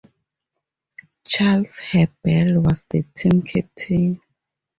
[1.27, 4.19] Charles Hubbell was the team captain.